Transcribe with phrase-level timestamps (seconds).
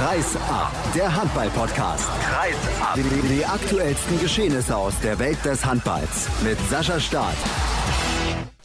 [0.00, 2.08] Kreis ab, der Handball-Podcast.
[2.22, 2.94] Kreis ab.
[2.96, 7.36] Die, die aktuellsten Geschehnisse aus der Welt des Handballs mit Sascha Staat.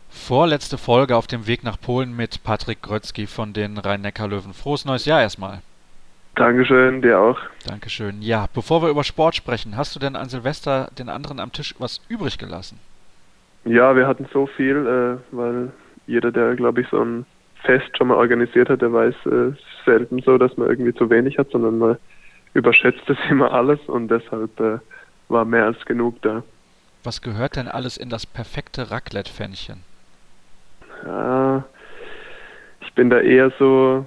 [0.07, 4.53] Vorletzte Folge auf dem Weg nach Polen mit Patrick Grötzky von den Rhein-Neckar-Löwen.
[4.53, 5.59] Frohes neues Jahr erstmal.
[6.35, 7.37] Dankeschön, dir auch.
[7.67, 8.21] Dankeschön.
[8.21, 11.75] Ja, bevor wir über Sport sprechen, hast du denn an Silvester den anderen am Tisch
[11.79, 12.79] was übrig gelassen?
[13.65, 15.73] Ja, wir hatten so viel, äh, weil
[16.07, 17.25] jeder, der, glaube ich, so ein
[17.65, 19.51] Fest schon mal organisiert hat, der weiß äh,
[19.85, 21.97] selten so, dass man irgendwie zu wenig hat, sondern man
[22.53, 24.79] überschätzt das immer alles und deshalb äh,
[25.29, 26.43] war mehr als genug da.
[27.03, 29.83] Was gehört denn alles in das perfekte Raclette-Pfännchen?
[31.05, 31.63] Ja,
[32.81, 34.05] ich bin da eher so,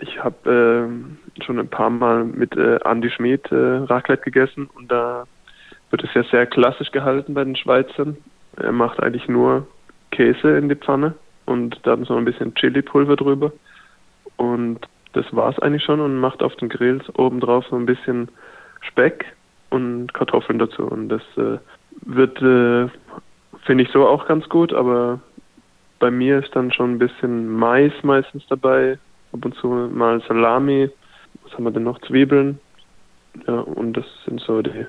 [0.00, 0.90] ich habe
[1.38, 5.24] äh, schon ein paar Mal mit äh, Andy Schmid äh, Raclette gegessen und da
[5.90, 8.16] wird es ja sehr klassisch gehalten bei den Schweizern.
[8.56, 9.66] Er macht eigentlich nur
[10.10, 11.14] Käse in die Pfanne
[11.46, 13.52] und dann so ein bisschen Chili-Pulver drüber.
[14.36, 14.80] Und
[15.12, 18.28] das war es eigentlich schon und macht auf den Grills obendrauf so ein bisschen
[18.82, 19.24] Speck
[19.70, 20.82] und Kartoffeln dazu.
[20.82, 21.58] Und das äh,
[22.04, 22.88] wird, äh,
[23.64, 25.20] finde ich so auch ganz gut, aber
[25.98, 28.98] bei mir ist dann schon ein bisschen Mais meistens dabei,
[29.32, 30.90] ab und zu mal Salami,
[31.44, 32.60] was haben wir denn noch, Zwiebeln.
[33.46, 34.86] Ja, und das sind so die,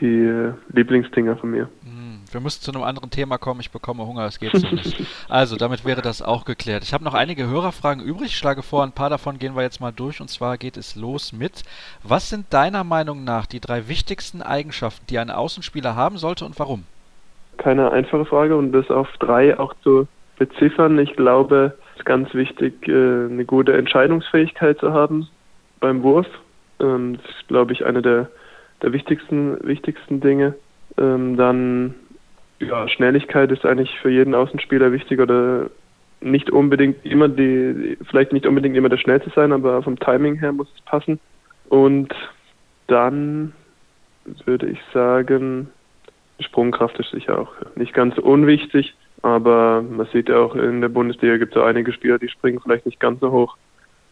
[0.00, 1.68] die äh, Lieblingsdinger von mir.
[1.82, 1.95] Mm
[2.32, 3.60] wir müssen zu einem anderen Thema kommen.
[3.60, 4.96] Ich bekomme Hunger, es geht so nicht.
[5.28, 6.82] Also, damit wäre das auch geklärt.
[6.82, 8.28] Ich habe noch einige Hörerfragen übrig.
[8.28, 10.20] Ich schlage vor, ein paar davon gehen wir jetzt mal durch.
[10.20, 11.62] Und zwar geht es los mit:
[12.02, 16.58] Was sind deiner Meinung nach die drei wichtigsten Eigenschaften, die ein Außenspieler haben sollte und
[16.58, 16.84] warum?
[17.58, 20.06] Keine einfache Frage und das auf drei auch zu
[20.38, 20.98] beziffern.
[20.98, 25.28] Ich glaube, es ist ganz wichtig, äh, eine gute Entscheidungsfähigkeit zu haben
[25.80, 26.26] beim Wurf.
[26.80, 28.28] Ähm, das ist, glaube ich, eine der,
[28.82, 30.54] der wichtigsten, wichtigsten Dinge.
[30.98, 31.94] Ähm, dann
[32.58, 35.70] ja, Schnelligkeit ist eigentlich für jeden Außenspieler wichtig oder
[36.20, 40.52] nicht unbedingt immer die, vielleicht nicht unbedingt immer der schnellste sein, aber vom Timing her
[40.52, 41.20] muss es passen.
[41.68, 42.14] Und
[42.86, 43.52] dann
[44.44, 45.68] würde ich sagen,
[46.40, 51.36] Sprungkraft ist sicher auch nicht ganz unwichtig, aber man sieht ja auch in der Bundesliga
[51.36, 53.56] gibt es einige Spieler, die springen vielleicht nicht ganz so hoch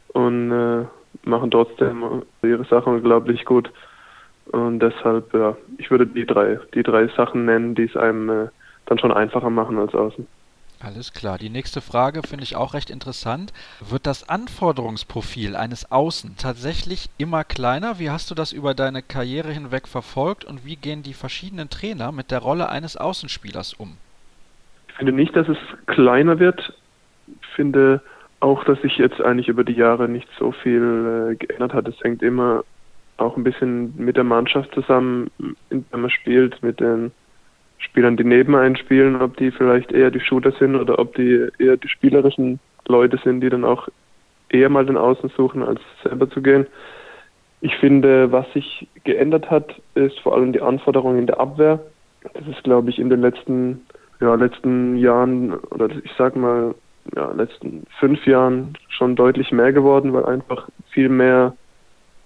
[0.09, 0.84] und äh,
[1.25, 3.71] machen trotzdem ihre Sache unglaublich gut.
[4.53, 8.49] Und deshalb, ja, ich würde die drei, die drei Sachen nennen, die es einem äh,
[8.87, 10.27] dann schon einfacher machen als außen.
[10.84, 11.38] Alles klar.
[11.38, 13.54] Die nächste Frage finde ich auch recht interessant.
[13.81, 17.99] Wird das Anforderungsprofil eines Außen tatsächlich immer kleiner?
[17.99, 22.12] Wie hast du das über deine Karriere hinweg verfolgt und wie gehen die verschiedenen Trainer
[22.12, 23.97] mit der Rolle eines Außenspielers um?
[24.88, 25.56] Ich finde nicht, dass es
[25.87, 26.75] kleiner wird.
[27.27, 28.03] Ich finde
[28.41, 31.88] auch, dass sich jetzt eigentlich über die Jahre nicht so viel äh, geändert hat.
[31.88, 32.62] Es hängt immer
[33.17, 35.31] auch ein bisschen mit der Mannschaft zusammen,
[35.71, 37.13] wenn man spielt, mit den
[37.79, 41.49] Spielern, die neben einen spielen, ob die vielleicht eher die Shooter sind oder ob die
[41.59, 43.89] eher die spielerischen Leute sind, die dann auch
[44.49, 46.67] eher mal den Außen suchen, als selber zu gehen.
[47.61, 51.81] Ich finde, was sich geändert hat, ist vor allem die Anforderung in der Abwehr.
[52.35, 53.87] Das ist, glaube ich, in den letzten,
[54.21, 56.75] ja, letzten Jahren oder ich sag mal,
[57.15, 61.55] ja, letzten fünf Jahren schon deutlich mehr geworden, weil einfach viel mehr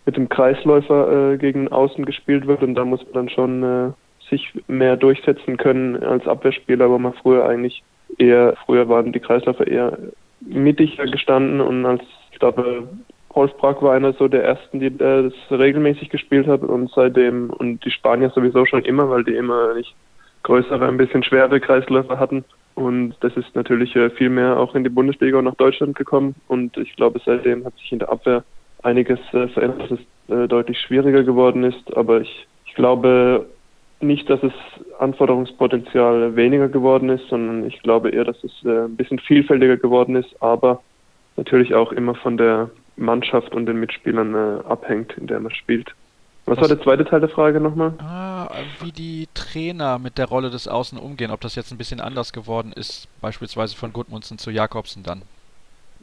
[0.08, 3.90] mit dem Kreisläufer äh, gegen Außen gespielt wird und da muss man dann schon äh,
[4.30, 7.82] sich mehr durchsetzen können als Abwehrspieler, wo man früher eigentlich
[8.16, 9.98] eher, früher waren die Kreisläufer eher
[10.40, 12.00] mittiger gestanden und als,
[12.32, 12.88] ich glaube,
[13.36, 17.50] Rolf Brack war einer so der ersten, die äh, das regelmäßig gespielt hat und seitdem,
[17.50, 19.94] und die Spanier sowieso schon immer, weil die immer nicht
[20.42, 22.46] größere, ein bisschen schwere Kreisläufer hatten.
[22.74, 26.34] Und das ist natürlich äh, viel mehr auch in die Bundesliga und nach Deutschland gekommen.
[26.46, 28.42] Und ich glaube, seitdem hat sich in der Abwehr
[28.82, 31.96] einiges äh, verändert, dass es äh, deutlich schwieriger geworden ist.
[31.96, 33.46] Aber ich, ich glaube
[34.00, 34.52] nicht, dass es
[34.98, 40.16] Anforderungspotenzial weniger geworden ist, sondern ich glaube eher, dass es äh, ein bisschen vielfältiger geworden
[40.16, 40.80] ist, aber
[41.36, 45.94] natürlich auch immer von der Mannschaft und den Mitspielern äh, abhängt, in der man spielt.
[46.46, 47.92] Was, Was war der zweite Teil der Frage nochmal?
[47.98, 48.48] Ah,
[48.80, 52.32] wie die Trainer mit der Rolle des Außen umgehen, ob das jetzt ein bisschen anders
[52.32, 55.22] geworden ist, beispielsweise von Gudmundsen zu Jakobsen dann.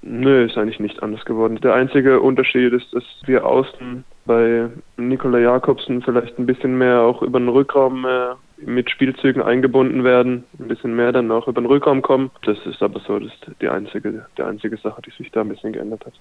[0.01, 1.59] Nö, ist eigentlich nicht anders geworden.
[1.61, 7.21] Der einzige Unterschied ist, dass wir außen bei Nikola Jakobsen vielleicht ein bisschen mehr auch
[7.21, 11.67] über den Rückraum äh, mit Spielzügen eingebunden werden, ein bisschen mehr dann auch über den
[11.67, 12.31] Rückraum kommen.
[12.43, 15.49] Das ist aber so, das ist die einzige, die einzige Sache, die sich da ein
[15.49, 16.13] bisschen geändert hat.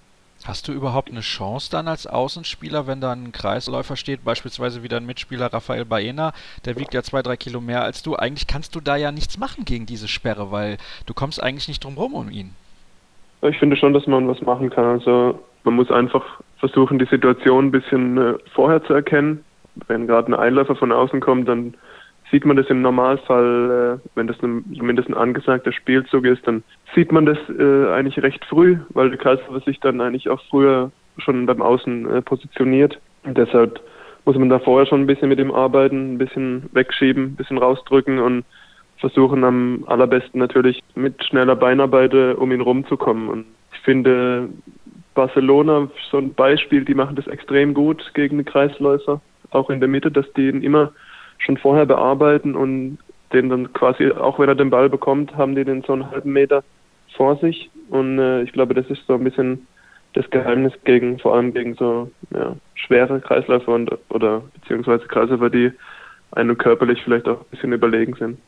[0.45, 4.89] Hast du überhaupt eine Chance dann als Außenspieler, wenn da ein Kreisläufer steht, beispielsweise wie
[4.89, 6.33] dein Mitspieler Rafael Baena,
[6.65, 8.17] der wiegt ja zwei, drei Kilo mehr als du.
[8.17, 10.77] Eigentlich kannst du da ja nichts machen gegen diese Sperre, weil
[11.07, 12.55] du kommst eigentlich nicht drum rum um ihn.
[13.45, 14.87] Ich finde schon, dass man was machen kann.
[14.87, 16.25] Also man muss einfach
[16.59, 19.45] versuchen, die Situation ein bisschen äh, vorher zu erkennen.
[19.87, 21.75] Wenn gerade ein Einläufer von außen kommt, dann
[22.31, 26.63] sieht man das im Normalfall, äh, wenn das zumindest ein angesagter Spielzug ist, dann
[26.95, 30.91] sieht man das äh, eigentlich recht früh, weil der Kreisläufer sich dann eigentlich auch früher
[31.19, 32.99] schon beim Außen positioniert.
[33.25, 33.81] Und deshalb
[34.25, 37.59] muss man da vorher schon ein bisschen mit ihm arbeiten, ein bisschen wegschieben, ein bisschen
[37.59, 38.45] rausdrücken und
[38.99, 43.29] versuchen am allerbesten natürlich mit schneller Beinarbeit äh, um ihn rumzukommen.
[43.29, 44.49] Und ich finde
[45.15, 49.21] Barcelona so ein Beispiel, die machen das extrem gut gegen den Kreisläufer,
[49.51, 50.93] auch in der Mitte, dass die ihn immer
[51.39, 52.99] schon vorher bearbeiten und
[53.33, 56.33] den dann quasi, auch wenn er den Ball bekommt, haben die den so einen halben
[56.33, 56.63] Meter
[57.17, 57.71] vor sich.
[57.91, 59.67] Und äh, ich glaube, das ist so ein bisschen
[60.15, 65.73] das Geheimnis gegen, vor allem gegen so ja, schwere Kreisläufer und, oder beziehungsweise Kreisläufer, die
[66.33, 68.39] einem körperlich vielleicht auch ein bisschen überlegen sind.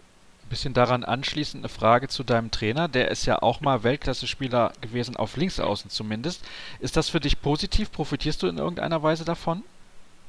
[0.49, 2.89] Bisschen daran anschließend eine Frage zu deinem Trainer.
[2.89, 6.49] Der ist ja auch mal Weltklasse-Spieler gewesen, auf Linksaußen zumindest.
[6.81, 7.91] Ist das für dich positiv?
[7.91, 9.63] Profitierst du in irgendeiner Weise davon?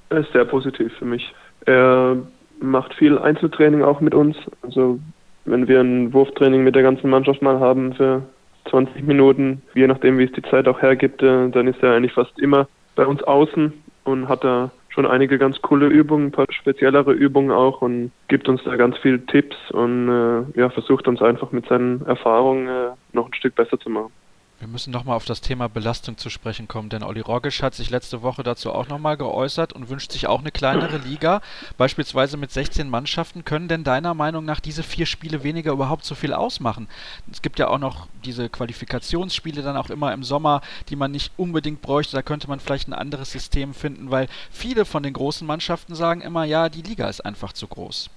[0.09, 1.33] Er ist sehr positiv für mich.
[1.65, 2.17] Er
[2.59, 4.37] macht viel Einzeltraining auch mit uns.
[4.63, 4.99] Also
[5.45, 8.23] wenn wir ein Wurftraining mit der ganzen Mannschaft mal haben für
[8.69, 12.13] 20 Minuten, je nachdem wie es die Zeit auch hergibt, äh, dann ist er eigentlich
[12.13, 13.73] fast immer bei uns außen
[14.07, 18.49] und hat da schon einige ganz coole Übungen, ein paar speziellere Übungen auch und gibt
[18.49, 22.89] uns da ganz viele Tipps und äh, ja, versucht uns einfach mit seinen Erfahrungen äh,
[23.13, 24.11] noch ein Stück besser zu machen.
[24.59, 27.91] Wir müssen nochmal auf das Thema Belastung zu sprechen kommen, denn Olli Rogisch hat sich
[27.91, 31.41] letzte Woche dazu auch nochmal geäußert und wünscht sich auch eine kleinere Liga,
[31.77, 33.45] beispielsweise mit 16 Mannschaften.
[33.45, 36.87] Können denn deiner Meinung nach diese vier Spiele weniger überhaupt so viel ausmachen?
[37.31, 41.33] Es gibt ja auch noch diese Qualifikationsspiele dann auch immer im Sommer, die man nicht
[41.37, 42.15] unbedingt bräuchte.
[42.15, 46.21] Da könnte man vielleicht ein anderes System finden, weil viele von den großen Mannschaften sagen
[46.21, 48.09] immer, ja, die Liga ist einfach zu groß.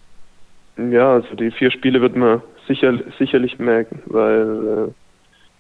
[0.91, 5.00] Ja, also die vier Spiele wird man sicher, sicherlich merken, weil äh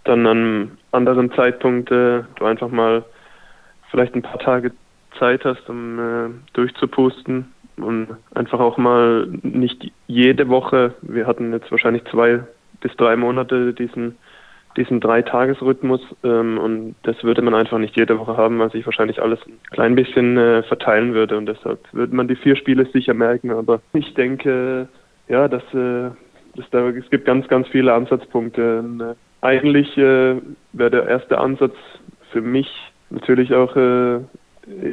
[0.04, 3.04] dann an einem anderen Zeitpunkt äh, du einfach mal
[3.90, 4.72] vielleicht ein paar Tage
[5.18, 11.70] Zeit hast, um äh, durchzupusten und einfach auch mal nicht jede Woche, wir hatten jetzt
[11.70, 12.40] wahrscheinlich zwei
[12.80, 14.16] bis drei Monate diesen
[14.76, 19.20] diesen Drei-Tages-Rhythmus ähm, und das würde man einfach nicht jede Woche haben, weil sich wahrscheinlich
[19.20, 23.12] alles ein klein bisschen äh, verteilen würde und deshalb würde man die vier Spiele sicher
[23.14, 24.86] merken, aber ich denke,
[25.28, 26.10] ja, dass, äh,
[26.54, 28.84] dass da, es gibt ganz, ganz viele Ansatzpunkte.
[29.00, 30.36] Äh, eigentlich äh,
[30.72, 31.74] wäre der erste Ansatz
[32.32, 32.68] für mich
[33.10, 34.20] natürlich auch äh,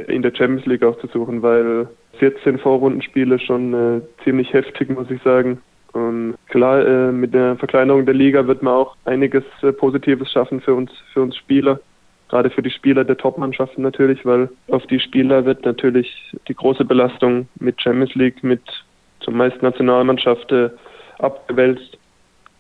[0.08, 1.88] in der Champions League auch zu suchen, weil
[2.20, 5.62] 14 Vorrundenspiele schon äh, ziemlich heftig, muss ich sagen.
[5.94, 10.62] Und klar, äh, mit der Verkleinerung der Liga wird man auch einiges äh, Positives schaffen
[10.62, 11.80] für uns, für uns Spieler.
[12.30, 16.84] Gerade für die Spieler der Top-Mannschaften natürlich, weil auf die Spieler wird natürlich die große
[16.84, 18.62] Belastung mit Champions League, mit
[19.22, 20.70] zumeist Nationalmannschaft äh,
[21.20, 21.97] abgewälzt.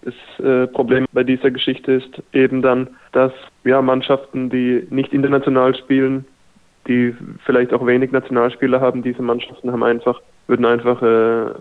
[0.08, 3.34] Das äh, Problem bei dieser Geschichte ist eben dann, dass
[3.66, 6.24] ja, Mannschaften, die nicht international spielen,
[6.88, 7.14] die
[7.46, 11.54] vielleicht auch wenig Nationalspieler haben, diese Mannschaften haben einfach, würden einfach äh,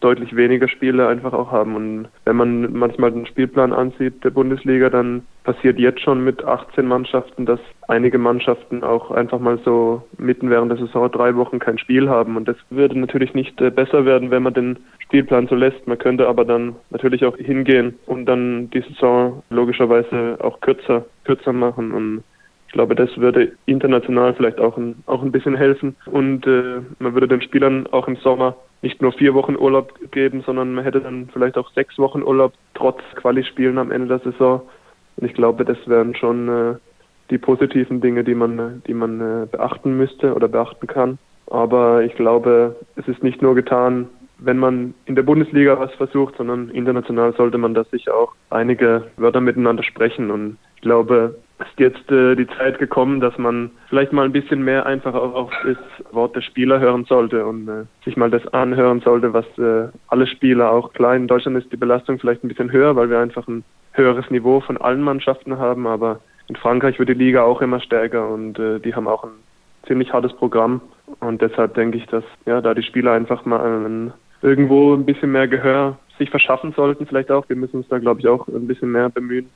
[0.00, 1.76] deutlich weniger Spiele einfach auch haben.
[1.76, 6.86] Und wenn man manchmal den Spielplan ansieht der Bundesliga, dann passiert jetzt schon mit 18
[6.86, 11.78] Mannschaften, dass einige Mannschaften auch einfach mal so mitten während der Saison drei Wochen kein
[11.78, 12.36] Spiel haben.
[12.36, 15.86] Und das würde natürlich nicht äh, besser werden, wenn man den Spielplan so lässt.
[15.86, 21.52] Man könnte aber dann natürlich auch hingehen und dann die Saison logischerweise auch kürzer, kürzer
[21.52, 21.92] machen.
[21.92, 22.22] Und
[22.70, 25.96] ich glaube, das würde international vielleicht auch ein, auch ein bisschen helfen.
[26.06, 30.44] Und äh, man würde den Spielern auch im Sommer nicht nur vier Wochen Urlaub geben,
[30.46, 34.62] sondern man hätte dann vielleicht auch sechs Wochen Urlaub trotz Quali-Spielen am Ende der Saison.
[35.16, 36.74] Und ich glaube, das wären schon äh,
[37.30, 41.18] die positiven Dinge, die man, die man äh, beachten müsste oder beachten kann.
[41.48, 44.06] Aber ich glaube, es ist nicht nur getan,
[44.38, 49.08] wenn man in der Bundesliga was versucht, sondern international sollte man da sicher auch einige
[49.16, 50.30] Wörter miteinander sprechen.
[50.30, 54.62] Und ich glaube, ist jetzt äh, die Zeit gekommen, dass man vielleicht mal ein bisschen
[54.62, 55.76] mehr einfach auch auf das
[56.12, 60.26] Wort der Spieler hören sollte und äh, sich mal das anhören sollte, was äh, alle
[60.26, 63.46] Spieler auch klar in Deutschland ist die Belastung vielleicht ein bisschen höher, weil wir einfach
[63.48, 67.80] ein höheres Niveau von allen Mannschaften haben, aber in Frankreich wird die Liga auch immer
[67.80, 69.30] stärker und äh, die haben auch ein
[69.86, 70.80] ziemlich hartes Programm
[71.20, 74.12] und deshalb denke ich, dass ja da die Spieler einfach mal
[74.42, 77.48] irgendwo ein bisschen mehr Gehör sich verschaffen sollten, vielleicht auch.
[77.48, 79.48] Wir müssen uns da glaube ich auch ein bisschen mehr bemühen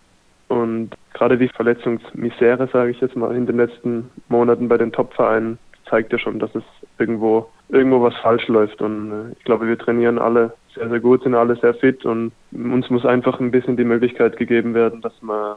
[0.62, 5.58] und gerade die Verletzungsmisere, sage ich jetzt mal, in den letzten Monaten bei den Top-Vereinen
[5.88, 6.64] zeigt ja schon, dass es
[6.98, 8.80] irgendwo irgendwo was falsch läuft.
[8.82, 12.32] Und äh, ich glaube, wir trainieren alle sehr, sehr gut, sind alle sehr fit und
[12.52, 15.56] uns muss einfach ein bisschen die Möglichkeit gegeben werden, dass man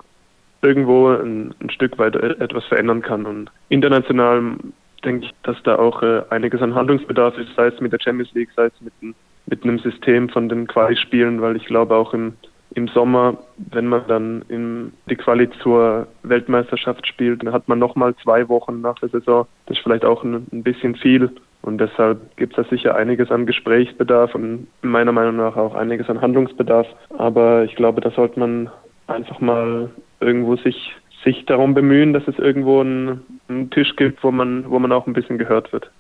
[0.61, 3.25] irgendwo ein, ein Stück weit e-, etwas verändern kann.
[3.25, 4.55] Und international
[5.03, 8.33] denke ich, dass da auch äh, einiges an Handlungsbedarf ist, sei es mit der Champions
[8.33, 12.33] League, sei es mit, mit einem System von den Quali-Spielen, weil ich glaube auch im
[12.75, 18.15] im Sommer, wenn man dann in die Quali zur Weltmeisterschaft spielt, dann hat man nochmal
[18.23, 19.47] zwei Wochen nach der Saison.
[19.65, 21.31] Das ist vielleicht auch ein, ein bisschen viel.
[21.61, 26.09] Und deshalb gibt es da sicher einiges an Gesprächsbedarf und meiner Meinung nach auch einiges
[26.09, 26.87] an Handlungsbedarf.
[27.17, 28.69] Aber ich glaube, da sollte man
[29.07, 30.93] einfach mal irgendwo sich
[31.23, 35.07] sich darum bemühen, dass es irgendwo einen, einen Tisch gibt, wo man, wo man auch
[35.07, 35.91] ein bisschen gehört wird.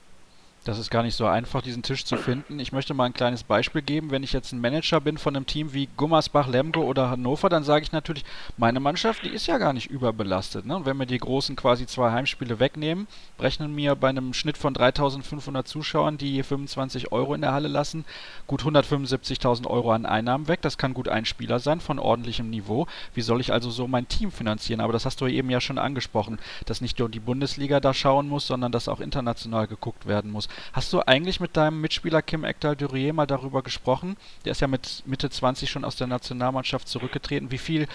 [0.67, 2.59] Das ist gar nicht so einfach, diesen Tisch zu finden.
[2.59, 4.11] Ich möchte mal ein kleines Beispiel geben.
[4.11, 7.63] Wenn ich jetzt ein Manager bin von einem Team wie Gummersbach, Lemgo oder Hannover, dann
[7.63, 8.25] sage ich natürlich,
[8.57, 10.65] meine Mannschaft, die ist ja gar nicht überbelastet.
[10.65, 10.75] Ne?
[10.75, 13.07] Und wenn wir die großen quasi zwei Heimspiele wegnehmen,
[13.39, 18.03] rechnen mir bei einem Schnitt von 3500 Zuschauern, die 25 Euro in der Halle lassen,
[18.45, 20.61] gut 175.000 Euro an Einnahmen weg.
[20.63, 22.87] Das kann gut ein Spieler sein von ordentlichem Niveau.
[23.13, 24.81] Wie soll ich also so mein Team finanzieren?
[24.81, 28.27] Aber das hast du eben ja schon angesprochen, dass nicht nur die Bundesliga da schauen
[28.27, 30.49] muss, sondern dass auch international geguckt werden muss.
[30.73, 34.17] Hast du eigentlich mit deinem Mitspieler Kim Ekdal-Durier mal darüber gesprochen?
[34.45, 37.51] Der ist ja mit Mitte 20 schon aus der Nationalmannschaft zurückgetreten.
[37.51, 37.87] Wie viel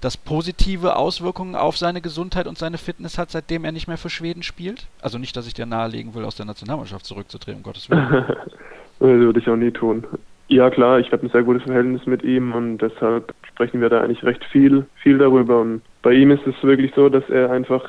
[0.00, 4.10] das positive Auswirkungen auf seine Gesundheit und seine Fitness hat, seitdem er nicht mehr für
[4.10, 4.86] Schweden spielt?
[5.02, 8.08] Also nicht, dass ich dir nahelegen will, aus der Nationalmannschaft zurückzutreten, um Gottes Willen.
[8.98, 10.04] das würde ich auch nie tun.
[10.48, 14.00] Ja klar, ich habe ein sehr gutes Verhältnis mit ihm und deshalb sprechen wir da
[14.00, 15.60] eigentlich recht viel, viel darüber.
[15.60, 17.88] Und bei ihm ist es wirklich so, dass er einfach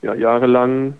[0.00, 0.94] ja, jahrelang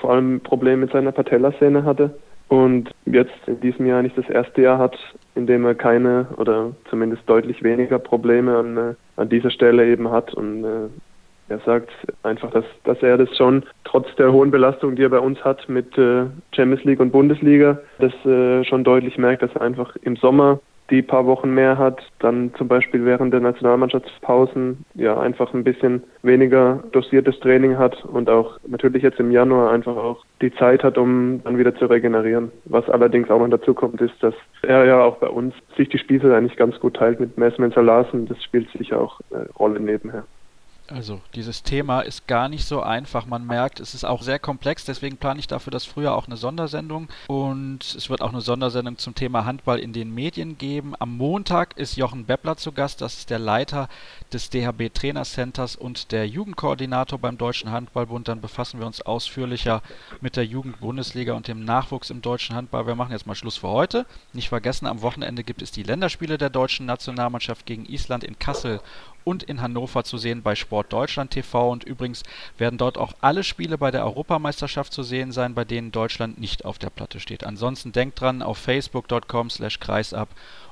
[0.00, 2.14] vor allem Probleme mit seiner Patellasehne hatte.
[2.48, 4.96] Und jetzt in diesem Jahr nicht das erste Jahr hat,
[5.36, 10.10] in dem er keine oder zumindest deutlich weniger Probleme an, äh, an dieser Stelle eben
[10.10, 10.34] hat.
[10.34, 10.88] Und äh,
[11.48, 11.90] er sagt
[12.24, 15.68] einfach, dass, dass er das schon trotz der hohen Belastung, die er bei uns hat
[15.68, 20.16] mit äh, Champions League und Bundesliga, das äh, schon deutlich merkt, dass er einfach im
[20.16, 20.58] Sommer
[20.90, 26.02] die paar Wochen mehr hat, dann zum Beispiel während der Nationalmannschaftspausen ja einfach ein bisschen
[26.22, 30.98] weniger dosiertes Training hat und auch natürlich jetzt im Januar einfach auch die Zeit hat,
[30.98, 32.50] um dann wieder zu regenerieren.
[32.64, 35.98] Was allerdings auch noch dazu kommt, ist, dass er ja auch bei uns sich die
[35.98, 38.26] Spielzeit eigentlich ganz gut teilt mit Mesmen Larsen.
[38.26, 40.24] Das spielt sicher auch eine Rolle nebenher.
[40.90, 43.24] Also dieses Thema ist gar nicht so einfach.
[43.24, 44.84] Man merkt, es ist auch sehr komplex.
[44.84, 47.08] Deswegen plane ich dafür das früher auch eine Sondersendung.
[47.28, 50.94] Und es wird auch eine Sondersendung zum Thema Handball in den Medien geben.
[50.98, 53.00] Am Montag ist Jochen Beppler zu Gast.
[53.02, 53.88] Das ist der Leiter
[54.32, 58.26] des DHB Trainercenters und der Jugendkoordinator beim Deutschen Handballbund.
[58.26, 59.82] Dann befassen wir uns ausführlicher
[60.20, 62.88] mit der Jugendbundesliga und dem Nachwuchs im deutschen Handball.
[62.88, 64.06] Wir machen jetzt mal Schluss für heute.
[64.32, 68.80] Nicht vergessen, am Wochenende gibt es die Länderspiele der deutschen Nationalmannschaft gegen Island in Kassel
[69.24, 71.70] und in Hannover zu sehen bei Sport Deutschland TV.
[71.70, 72.22] Und übrigens
[72.58, 76.64] werden dort auch alle Spiele bei der Europameisterschaft zu sehen sein, bei denen Deutschland nicht
[76.64, 77.44] auf der Platte steht.
[77.44, 80.28] Ansonsten denkt dran, auf facebook.com slash kreisab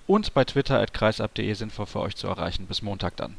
[0.07, 2.67] und bei twitter at kreisab.de sind wir für euch zu erreichen.
[2.67, 3.37] Bis Montag dann.